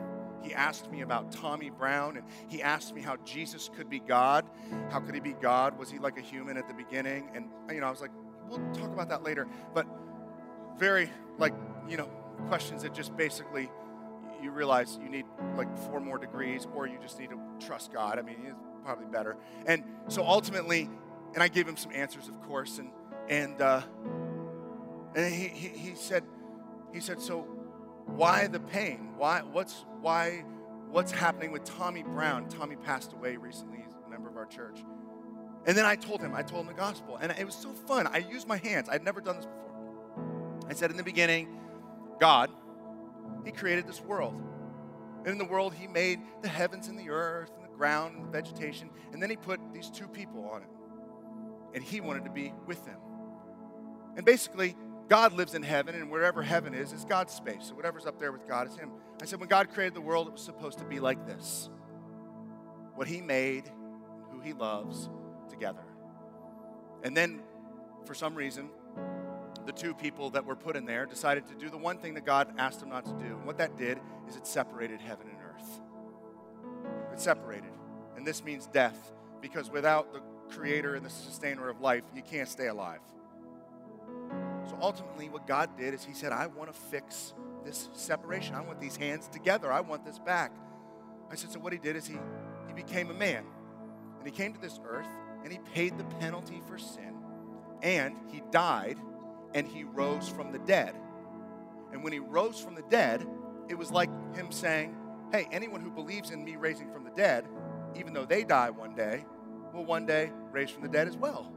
[0.47, 4.45] He asked me about Tommy Brown, and he asked me how Jesus could be God.
[4.89, 5.77] How could he be God?
[5.77, 7.29] Was he like a human at the beginning?
[7.35, 8.11] And, you know, I was like,
[8.47, 9.45] we'll talk about that later.
[9.73, 9.87] But
[10.77, 11.53] very, like,
[11.89, 12.05] you know,
[12.47, 13.69] questions that just basically
[14.41, 15.25] you realize you need
[15.57, 18.17] like four more degrees or you just need to trust God.
[18.17, 19.35] I mean, it's probably better.
[19.65, 20.89] And so ultimately,
[21.33, 22.91] and I gave him some answers, of course, and,
[23.27, 23.81] and, uh,
[25.13, 26.23] and he, he, he said,
[26.93, 27.45] he said, so
[28.07, 29.11] why the pain?
[29.17, 30.43] Why, what's, why,
[30.89, 32.49] what's happening with Tommy Brown?
[32.49, 33.77] Tommy passed away recently.
[33.83, 34.83] He's a member of our church.
[35.65, 37.17] And then I told him, I told him the gospel.
[37.17, 38.07] And it was so fun.
[38.07, 38.87] I used my hands.
[38.89, 39.67] I'd never done this before.
[40.69, 41.59] I said, in the beginning,
[42.19, 42.49] God,
[43.45, 44.41] He created this world.
[45.19, 48.25] And in the world, He made the heavens and the earth and the ground and
[48.25, 48.89] the vegetation.
[49.11, 50.69] And then He put these two people on it.
[51.73, 52.97] And He wanted to be with them.
[54.15, 54.75] And basically,
[55.09, 57.67] God lives in heaven, and wherever heaven is, is God's space.
[57.67, 58.91] So whatever's up there with God is Him.
[59.21, 61.69] I said, when God created the world, it was supposed to be like this
[62.95, 63.71] what He made,
[64.31, 65.09] who He loves,
[65.49, 65.83] together.
[67.03, 67.41] And then,
[68.05, 68.69] for some reason,
[69.65, 72.25] the two people that were put in there decided to do the one thing that
[72.25, 73.35] God asked them not to do.
[73.35, 75.81] And what that did is it separated heaven and earth.
[77.13, 77.69] It separated.
[78.15, 82.49] And this means death, because without the creator and the sustainer of life, you can't
[82.49, 82.99] stay alive.
[84.69, 88.55] So ultimately, what God did is He said, I want to fix this separation.
[88.55, 89.71] I want these hands together.
[89.71, 90.51] I want this back.
[91.31, 92.17] I said, so what He did is He,
[92.67, 93.45] he became a man.
[94.19, 95.07] And He came to this earth
[95.43, 97.15] and He paid the penalty for sin.
[97.81, 98.97] And He died
[99.53, 100.95] and He rose from the dead.
[101.93, 103.25] And when He rose from the dead,
[103.69, 104.95] it was like Him saying,
[105.31, 107.45] Hey, anyone who believes in me raising from the dead,
[107.95, 109.25] even though they die one day,
[109.73, 111.51] will one day raise from the dead as well.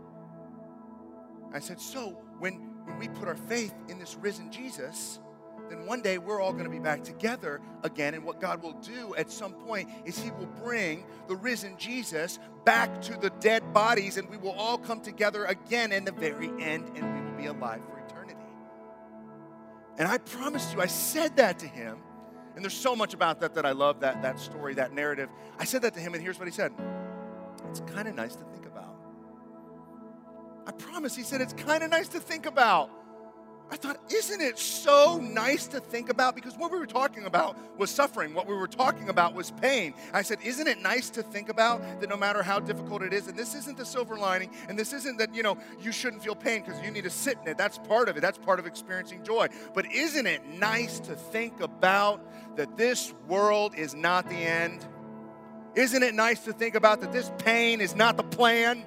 [1.53, 5.20] I said, So when when we put our faith in this risen Jesus,
[5.70, 8.14] then one day we're all going to be back together again.
[8.14, 12.39] And what God will do at some point is He will bring the risen Jesus
[12.64, 16.49] back to the dead bodies, and we will all come together again in the very
[16.61, 18.41] end, and we will be alive for eternity.
[19.97, 21.99] And I promised you, I said that to him.
[22.57, 25.28] And there's so much about that that I love that, that story, that narrative.
[25.59, 26.72] I said that to him, and here's what he said
[27.68, 28.60] It's kind of nice to think.
[30.67, 32.91] I promise, he said, it's kind of nice to think about.
[33.73, 36.35] I thought, isn't it so nice to think about?
[36.35, 38.35] Because what we were talking about was suffering.
[38.35, 39.95] What we were talking about was pain.
[40.13, 43.29] I said, isn't it nice to think about that no matter how difficult it is,
[43.29, 46.35] and this isn't the silver lining, and this isn't that, you know, you shouldn't feel
[46.35, 47.59] pain because you need to sit in it.
[47.59, 48.21] That's part of it.
[48.21, 49.47] That's part of experiencing joy.
[49.73, 54.85] But isn't it nice to think about that this world is not the end?
[55.77, 58.85] Isn't it nice to think about that this pain is not the plan?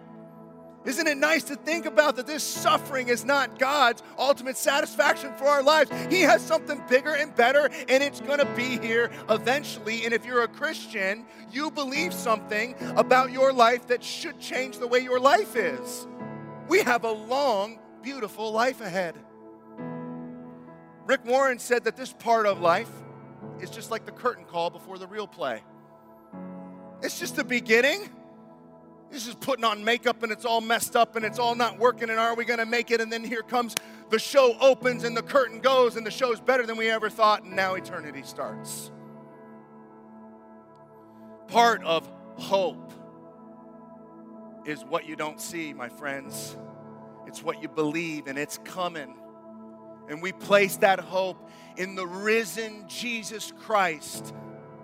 [0.85, 5.45] Isn't it nice to think about that this suffering is not God's ultimate satisfaction for
[5.45, 5.89] our lives?
[6.09, 10.03] He has something bigger and better, and it's going to be here eventually.
[10.03, 14.87] And if you're a Christian, you believe something about your life that should change the
[14.87, 16.05] way your life is.
[16.67, 19.15] We have a long, beautiful life ahead.
[21.05, 22.89] Rick Warren said that this part of life
[23.61, 25.61] is just like the curtain call before the real play.
[27.01, 28.09] It's just the beginning.
[29.13, 32.09] He's just putting on makeup and it's all messed up and it's all not working
[32.09, 32.99] and are we going to make it?
[32.99, 33.75] And then here comes
[34.09, 37.43] the show opens and the curtain goes and the show's better than we ever thought
[37.43, 38.91] and now eternity starts.
[41.47, 42.91] Part of hope
[44.65, 46.57] is what you don't see, my friends.
[47.27, 49.15] It's what you believe and it's coming.
[50.09, 54.33] And we place that hope in the risen Jesus Christ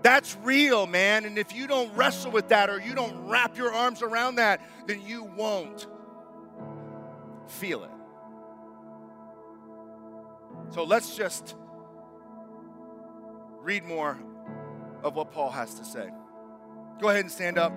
[0.02, 1.26] that's real, man.
[1.26, 4.62] And if you don't wrestle with that or you don't wrap your arms around that,
[4.88, 5.88] then you won't
[7.48, 7.90] feel it.
[10.72, 11.56] So let's just
[13.62, 14.18] read more
[15.04, 16.10] of what Paul has to say.
[17.02, 17.74] Go ahead and stand up.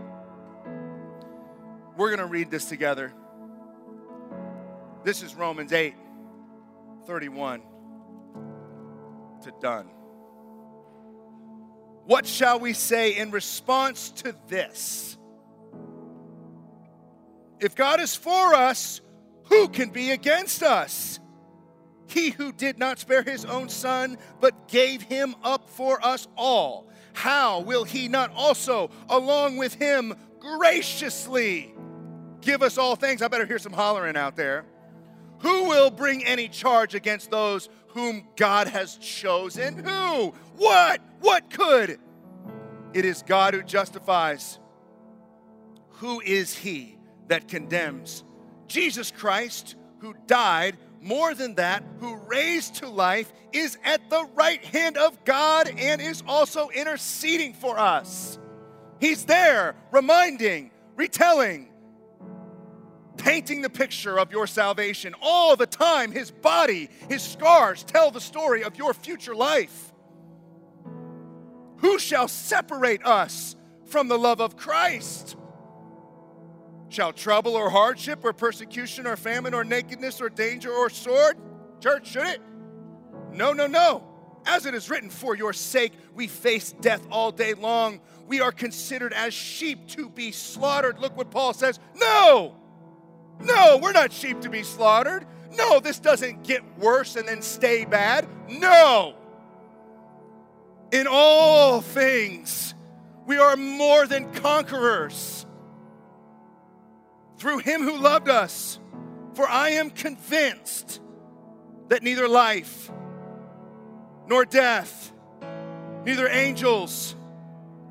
[1.97, 3.13] We're going to read this together.
[5.05, 5.95] This is Romans 8
[7.07, 7.63] 31
[9.43, 9.89] to done.
[12.05, 15.17] What shall we say in response to this?
[17.61, 19.01] If God is for us,
[19.45, 21.21] who can be against us?
[22.09, 26.91] He who did not spare his own son, but gave him up for us all,
[27.15, 31.73] how will he not also, along with him, graciously
[32.41, 33.23] give us all things?
[33.23, 34.65] I better hear some hollering out there.
[35.43, 39.85] Who will bring any charge against those whom God has chosen?
[39.85, 40.35] Who?
[40.57, 41.01] What?
[41.21, 41.99] What could?
[42.95, 44.59] It is God who justifies.
[45.97, 46.97] Who is he
[47.29, 48.25] that condemns?
[48.67, 54.65] Jesus Christ, who died, more than that, who raised to life, is at the right
[54.65, 58.39] hand of God and is also interceding for us.
[59.01, 61.72] He's there, reminding, retelling,
[63.23, 65.15] painting the picture of your salvation.
[65.23, 69.93] All the time, his body, his scars tell the story of your future life.
[71.79, 73.55] Who shall separate us
[73.87, 75.37] from the love of Christ?
[76.89, 81.37] Shall trouble or hardship or persecution or famine or nakedness or danger or sword?
[81.81, 82.41] Church, should it?
[83.33, 84.05] No, no, no.
[84.45, 88.01] As it is written, for your sake we face death all day long.
[88.27, 90.99] We are considered as sheep to be slaughtered.
[90.99, 91.79] Look what Paul says.
[91.95, 92.57] No,
[93.43, 95.27] no, we're not sheep to be slaughtered.
[95.57, 98.27] No, this doesn't get worse and then stay bad.
[98.49, 99.15] No.
[100.91, 102.75] In all things,
[103.27, 105.47] we are more than conquerors
[107.39, 108.79] through him who loved us.
[109.35, 111.01] For I am convinced
[111.89, 112.91] that neither life
[114.27, 115.13] nor death,
[116.05, 117.17] neither angels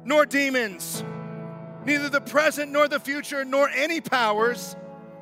[0.03, 1.03] nor demons,
[1.85, 4.75] neither the present nor the future, nor any powers,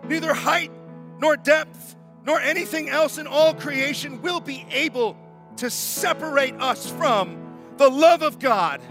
[0.09, 0.71] neither height
[1.19, 1.95] nor depth
[2.25, 5.15] nor anything else in all creation will be able
[5.57, 7.37] to separate us from
[7.77, 8.81] the love of God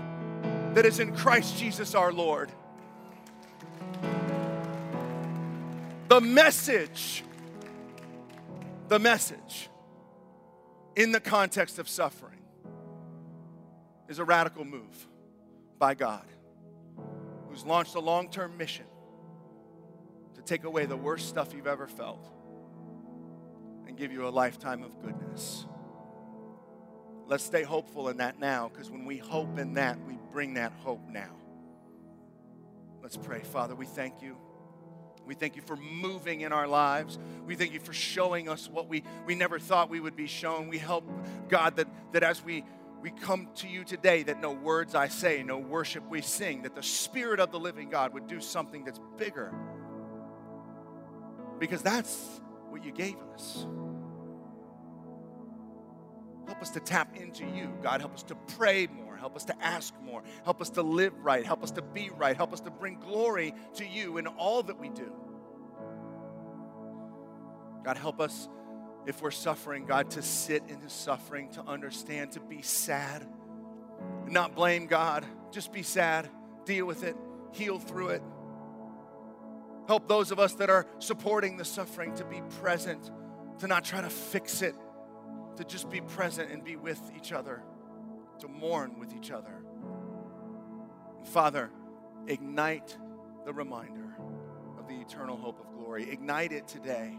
[0.75, 2.51] that is in Christ Jesus our Lord.
[6.09, 7.25] The message,
[8.89, 9.69] the message
[10.97, 12.41] in the context of suffering
[14.09, 15.07] is a radical move
[15.79, 16.25] by God
[17.49, 18.87] who's launched a long term mission
[20.49, 22.26] take away the worst stuff you've ever felt
[23.86, 25.66] and give you a lifetime of goodness.
[27.26, 30.72] Let's stay hopeful in that now because when we hope in that, we bring that
[30.82, 31.28] hope now.
[33.03, 33.40] Let's pray.
[33.40, 34.36] Father, we thank you.
[35.26, 37.18] We thank you for moving in our lives.
[37.44, 40.68] We thank you for showing us what we, we never thought we would be shown.
[40.68, 41.05] We help,
[41.51, 42.64] God, that, that as we,
[43.03, 46.74] we come to you today, that no words I say, no worship we sing, that
[46.74, 49.53] the Spirit of the living God would do something that's bigger.
[51.59, 52.41] Because that's
[52.71, 53.67] what you gave us.
[56.47, 58.01] Help us to tap into you, God.
[58.01, 59.17] Help us to pray more.
[59.17, 60.23] Help us to ask more.
[60.45, 61.45] Help us to live right.
[61.45, 62.37] Help us to be right.
[62.37, 65.13] Help us to bring glory to you in all that we do.
[67.85, 68.49] God, help us
[69.07, 73.27] if we're suffering, God, to sit in the suffering, to understand, to be sad,
[74.27, 75.25] not blame God.
[75.51, 76.29] Just be sad,
[76.65, 77.17] deal with it,
[77.53, 78.23] heal through it.
[79.89, 83.11] Help those of us that are supporting the suffering to be present,
[83.59, 84.76] to not try to fix it,
[85.57, 87.62] to just be present and be with each other,
[88.39, 89.64] to mourn with each other.
[91.24, 91.70] Father,
[92.26, 92.99] ignite
[93.47, 94.14] the reminder
[94.78, 96.11] of the eternal hope of glory.
[96.11, 97.18] Ignite it today.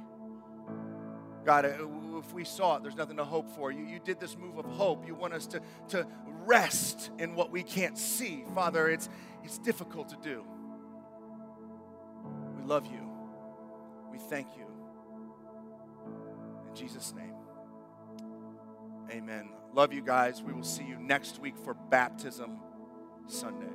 [1.43, 3.72] God, uh, if we saw it, there's nothing to hope for.
[3.72, 5.07] You, you did this move of hope.
[5.07, 6.05] You want us to, to
[6.45, 8.45] rest in what we can't see.
[8.53, 9.09] Father, it's,
[9.43, 10.45] it's difficult to do.
[12.70, 13.01] Love you.
[14.11, 14.67] We thank you.
[16.67, 17.34] In Jesus' name,
[19.09, 19.49] amen.
[19.74, 20.43] Love you guys.
[20.43, 22.59] We will see you next week for Baptism
[23.26, 23.74] Sunday.